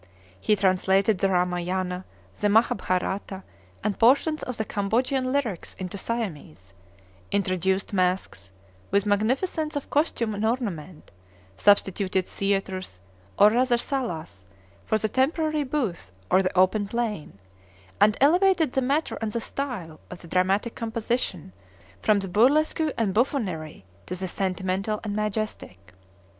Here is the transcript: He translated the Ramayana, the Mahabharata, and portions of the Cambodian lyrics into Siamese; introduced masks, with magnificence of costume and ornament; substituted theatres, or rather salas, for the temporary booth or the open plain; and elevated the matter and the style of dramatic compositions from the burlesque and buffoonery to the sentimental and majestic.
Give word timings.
He 0.39 0.55
translated 0.55 1.19
the 1.19 1.29
Ramayana, 1.29 2.05
the 2.39 2.49
Mahabharata, 2.49 3.43
and 3.83 3.99
portions 3.99 4.41
of 4.41 4.57
the 4.57 4.65
Cambodian 4.65 5.31
lyrics 5.31 5.75
into 5.75 5.95
Siamese; 5.95 6.73
introduced 7.31 7.93
masks, 7.93 8.51
with 8.89 9.05
magnificence 9.05 9.75
of 9.75 9.91
costume 9.91 10.33
and 10.33 10.43
ornament; 10.43 11.11
substituted 11.55 12.25
theatres, 12.25 12.99
or 13.37 13.51
rather 13.51 13.77
salas, 13.77 14.47
for 14.87 14.97
the 14.97 15.07
temporary 15.07 15.63
booth 15.63 16.11
or 16.31 16.41
the 16.41 16.57
open 16.57 16.87
plain; 16.87 17.37
and 17.99 18.17
elevated 18.19 18.73
the 18.73 18.81
matter 18.81 19.19
and 19.21 19.33
the 19.33 19.39
style 19.39 19.99
of 20.09 20.27
dramatic 20.27 20.73
compositions 20.73 21.53
from 22.01 22.17
the 22.21 22.27
burlesque 22.27 22.81
and 22.97 23.13
buffoonery 23.13 23.85
to 24.07 24.15
the 24.15 24.27
sentimental 24.27 24.99
and 25.03 25.15
majestic. 25.15 25.93